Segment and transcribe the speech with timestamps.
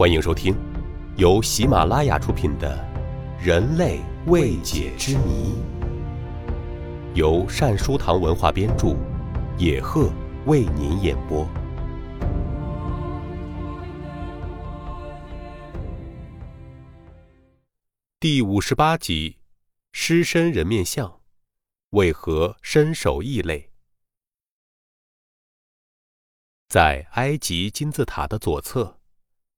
[0.00, 0.56] 欢迎收听，
[1.18, 2.74] 由喜马拉雅出品的
[3.44, 5.52] 《人类未解之谜》，
[7.14, 8.96] 由善书堂文化编著，
[9.58, 10.10] 野鹤
[10.46, 11.46] 为您演播。
[18.18, 19.36] 第五十八集：
[19.92, 21.20] 狮身人面像
[21.90, 23.70] 为何身首异类？
[26.70, 28.99] 在埃及金字塔的左侧。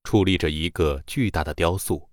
[0.04, 2.08] 矗立着一个巨大的雕塑，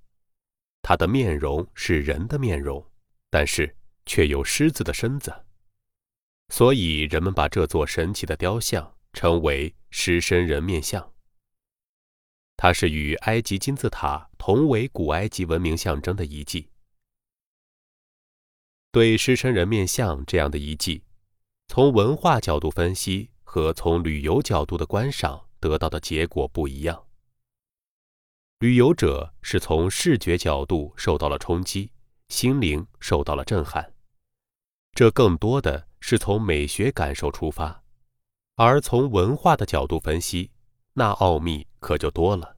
[0.82, 2.86] 它的面容是人的面容，
[3.30, 3.76] 但是
[4.06, 5.34] 却有狮子的身子，
[6.50, 11.14] 所以人们把这座神奇的雕像称为“狮身人面像”。
[12.56, 16.70] 它是与埃及金字塔同为古埃及文明象征的遗迹。
[18.92, 21.04] 对狮身人面像这样的遗迹，
[21.68, 27.06] 从文化角度分析和从旅游角度的观赏得到的结果不一样。
[28.60, 31.94] 旅游者是从视觉角度受到了冲击，
[32.28, 33.94] 心灵受到了震撼，
[34.92, 37.82] 这更多的是从美学感受出发，
[38.56, 40.52] 而从文化的角度分析，
[40.92, 42.58] 那奥秘可就多了。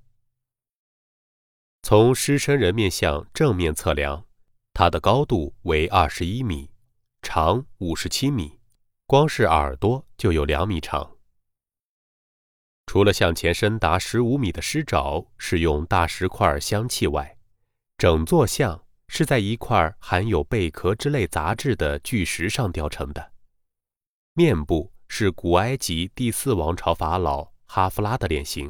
[1.84, 4.26] 从狮身人面像正面测量，
[4.74, 6.72] 它的高度为二十一米，
[7.22, 8.60] 长五十七米，
[9.06, 11.18] 光是耳朵就有两米长。
[12.92, 17.38] 除了向前伸达十五米的狮爪是用大石块镶砌外，
[17.98, 23.32] 整座像是在一块含有贝壳之类杂质的巨石上雕成的。
[24.34, 28.70] 面部是古埃及第四王朝法老哈夫拉的脸型。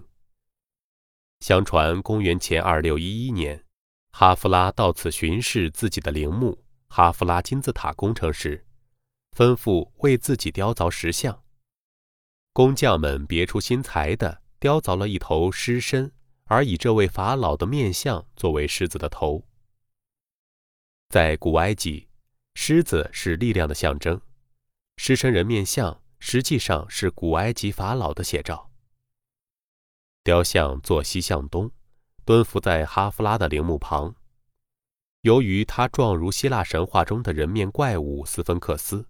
[1.39, 3.65] 相传公元前二六一一年，
[4.11, 8.67] 哈夫拉到此巡视自己的陵墓哈夫拉金字塔工程时，
[9.35, 11.40] 吩咐为自己雕凿石像。
[12.53, 16.11] 工匠们别出心裁地雕凿了一头狮身，
[16.43, 19.47] 而以这位法老的面相作为狮子的头。
[21.07, 22.09] 在古埃及，
[22.53, 24.19] 狮子是力量的象征，
[24.97, 28.69] 狮身人面像实际上是古埃及法老的写照。
[30.21, 31.71] 雕像坐西向东，
[32.25, 34.13] 蹲伏在哈夫拉的陵墓旁。
[35.21, 39.07] 由于他状如希腊神话中的人面怪物斯芬克斯，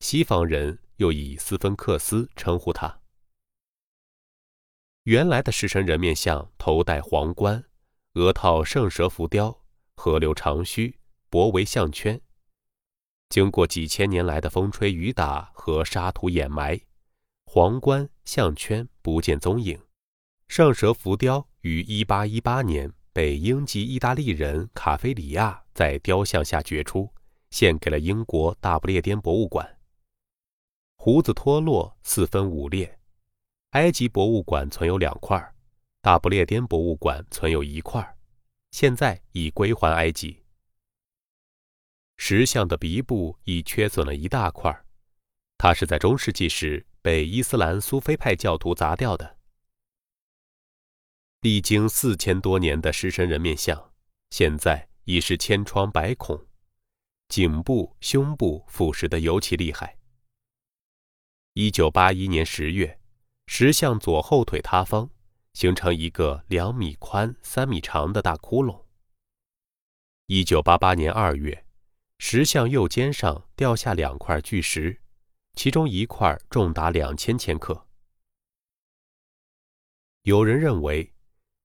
[0.00, 0.78] 西方人。
[1.02, 3.00] 又以斯芬克斯称呼他。
[5.02, 7.64] 原来的狮身人面像头戴皇冠，
[8.14, 9.64] 额套圣蛇浮雕，
[9.96, 12.20] 河流长须，脖围项圈。
[13.28, 16.80] 经过几千年来的风吹雨打和沙土掩埋，
[17.46, 19.76] 皇冠、项圈不见踪影。
[20.46, 27.12] 圣蛇浮雕于1818年被英籍意大利人卡菲里亚在雕像下掘出，
[27.50, 29.78] 献给了英国大不列颠博物馆。
[31.04, 33.00] 胡子脱落，四分五裂。
[33.70, 35.52] 埃及博物馆存有两块，
[36.00, 38.16] 大不列颠博物馆存有一块，
[38.70, 40.44] 现在已归还埃及。
[42.18, 44.84] 石像的鼻部已缺损了一大块，
[45.58, 49.38] 它是在中世纪时被伊斯兰苏菲派教徒砸掉的。
[51.40, 53.90] 历经四千多年的狮身人面像，
[54.30, 56.46] 现在已是千疮百孔，
[57.26, 59.98] 颈部、胸部腐蚀的尤其厉害。
[61.54, 62.98] 一九八一年十月，
[63.46, 65.10] 石像左后腿塌方，
[65.52, 68.86] 形成一个两米宽、三米长的大窟窿。
[70.28, 71.66] 一九八八年二月，
[72.18, 75.02] 石像右肩上掉下两块巨石，
[75.52, 77.86] 其中一块重达两千千克。
[80.22, 81.12] 有人认为，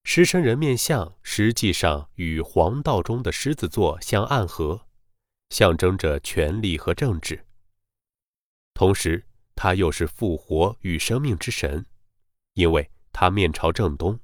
[0.03, 4.85] 狮身人面像实际上与黄道中的狮子座相暗合，
[5.49, 7.45] 象征着权力和政治。
[8.73, 9.26] 同时，
[9.57, 11.83] 他又是复活与生命之神，
[12.53, 14.19] 因为他面朝正东，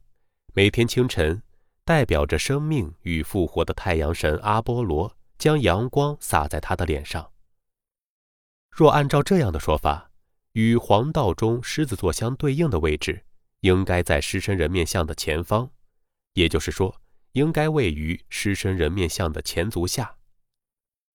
[0.53, 1.41] 每天清晨，
[1.83, 7.31] 代表着生命与复活的太阳神阿波罗将阳光洒在他的脸上。
[8.69, 10.11] 若按照这样的说法，
[10.51, 13.25] 与黄道中狮子座相对应的位置，
[13.61, 15.67] 应该在狮身人面像的前方，
[16.33, 20.15] 也就是说，应该位于狮身人面像的前足下，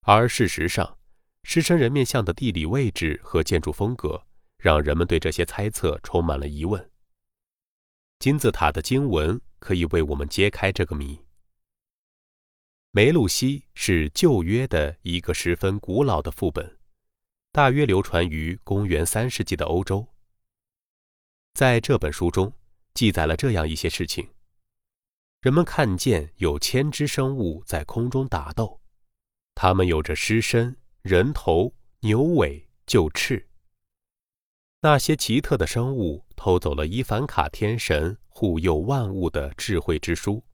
[0.03, 0.98] 而事实上。
[1.43, 4.27] 狮身人面像的地理位置和建筑风格，
[4.59, 6.91] 让人们对这些猜测充满了疑问。
[8.19, 11.25] 金字塔的经文可以为我们揭开这个谜。
[12.91, 16.79] 梅露西是旧约的一个十分古老的副本，
[17.53, 20.07] 大约流传于公元三世纪的欧洲。
[21.55, 22.53] 在这本书中，
[22.95, 24.29] 记载了这样一些事情：
[25.41, 28.81] 人们看见有千只生物在空中打斗，
[29.55, 30.77] 它们有着狮身。
[31.03, 33.49] 人头、牛尾、就翅。
[34.81, 40.45] 那些奇特的生物偷走了伊凡卡天神护佑万物的智慧之书。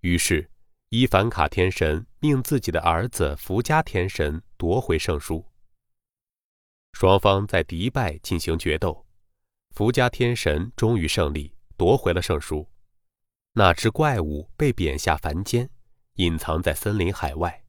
[0.00, 0.48] 于是，
[0.90, 5.44] 伊凡卡天神命自己的儿子福加天神夺回圣书。
[6.92, 9.04] 双方在迪拜进行决斗，
[9.70, 12.68] 福加天神终于胜利，夺回了圣书。
[13.54, 15.68] 那只怪物被贬下凡间，
[16.14, 17.63] 隐藏在森林海外，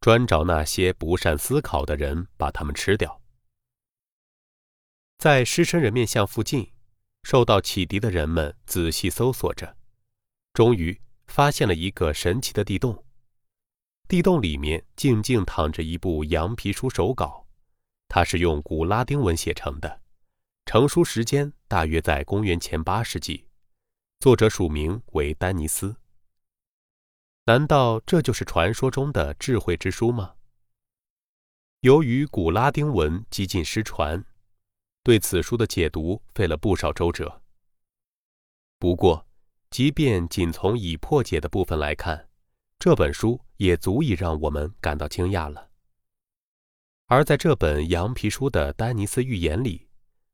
[0.00, 3.20] 专找那些不善思考的人，把他们吃掉。
[5.18, 6.72] 在狮身人面像附近，
[7.24, 9.76] 受到启迪的人们仔细搜索着，
[10.54, 13.04] 终于发现了一个神奇的地洞。
[14.06, 17.46] 地洞里面静静躺着一部羊皮书手稿，
[18.08, 20.00] 它是用古拉丁文写成的，
[20.64, 23.44] 成书时间大约在公元前八世纪。
[24.20, 25.94] 作者署名为丹尼斯。
[27.48, 30.34] 难道这就是传说中的智慧之书吗？
[31.80, 34.22] 由于古拉丁文几近失传，
[35.02, 37.40] 对此书的解读费了不少周折。
[38.78, 39.26] 不过，
[39.70, 42.28] 即便仅从已破解的部分来看，
[42.78, 45.70] 这本书也足以让我们感到惊讶了。
[47.06, 49.88] 而在这本羊皮书的丹尼斯寓言里，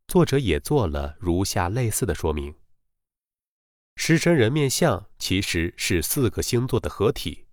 [0.08, 2.52] 作者也做了如下类似的说明。
[3.96, 7.46] 狮身人面像其实是四个星座的合体，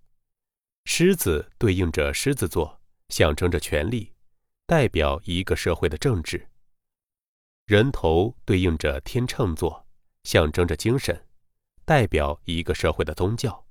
[0.84, 4.12] 狮子对应着狮子座，象征着权力，
[4.66, 6.48] 代表一个社会的政治；
[7.66, 9.86] 人头对应着天秤座，
[10.24, 11.26] 象征着精神，
[11.84, 13.64] 代表一个社会的宗教；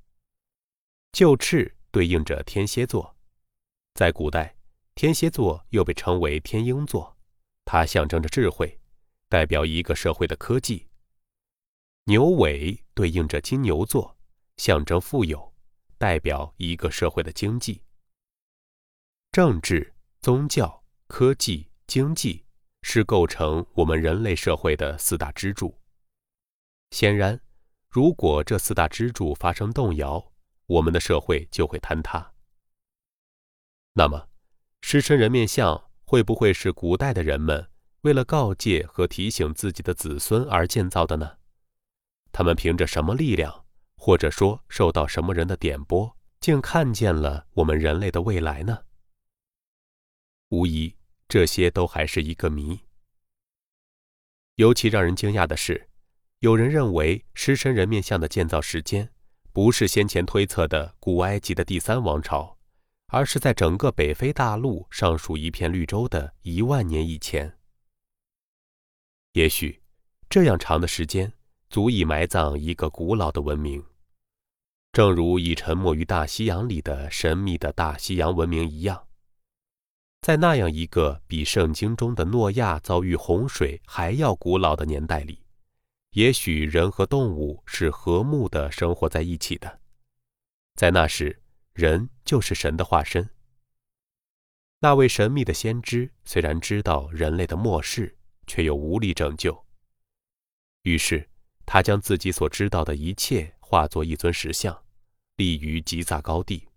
[1.11, 3.15] 就翅对应着天蝎座，
[3.93, 4.55] 在古代，
[4.95, 7.17] 天蝎座又被称为天鹰座，
[7.65, 8.79] 它象征着智慧，
[9.27, 10.87] 代表一个社会的科技。
[12.05, 14.17] 牛尾对应着金牛座，
[14.57, 15.53] 象征富有，
[15.99, 17.83] 代表一个社会的经济。
[19.31, 22.43] 政治、宗教、科技、经济
[22.81, 25.77] 是构成我们人类社会的四大支柱。
[26.89, 27.39] 显然，
[27.87, 30.33] 如果这四大支柱发生动摇，
[30.65, 32.33] 我们的社会就会坍塌。
[33.93, 34.27] 那么，
[34.81, 37.69] 狮身人面像会不会是古代的人们
[38.01, 41.37] 为了告诫和提醒自己的子孙而建造的呢？
[42.31, 48.85] 他们凭着什么力量，或者说受到什么人的点拨，竟看见了我们人类的未来呢？
[50.49, 50.95] 无疑，
[51.27, 52.79] 这些都还是一个谜。
[54.55, 55.89] 尤其让人惊讶的是，
[56.39, 59.11] 有人认为狮身人面像的建造时间，
[59.53, 62.57] 不是先前推测的古埃及的第三王朝，
[63.07, 67.57] 而是在整个北非大陆尚属一片绿洲的一万年以前。
[69.33, 69.81] 也许，
[70.29, 71.31] 这样长的时间。
[71.71, 73.81] 足以埋葬一个古老的文明，
[74.91, 79.07] 正如已沉没于大西洋里的神秘的大西洋文明一样。
[80.19, 85.45] 在那样一个比圣经中的诺亚遭遇洪水还要古老的年代里，
[86.11, 89.79] 也许人和动物是和睦的生活在一起的。
[90.75, 91.41] 在那时，
[91.71, 93.29] 人就是神的化身。
[94.81, 99.65] 那位神秘的先知虽然知道人类的末世，却又无力拯救，
[100.81, 101.30] 于是。
[101.73, 104.77] 他将自己所知道的一切化作一尊石像，
[105.37, 106.67] 立于吉萨高地。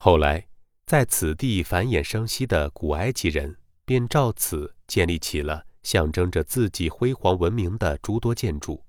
[0.00, 0.48] 后来，
[0.86, 8.84] 在此地繁衍生息的古埃及人便照此建立起了象征着自己辉煌文明的诸多建筑，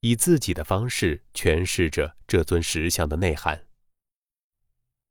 [0.00, 3.66] 以自己的方式诠释着这尊石像的内涵。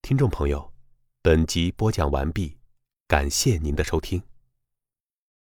[0.02, 0.74] 听众朋友，
[1.22, 2.58] 本集播讲完毕，
[3.08, 4.24] 感谢您的收听。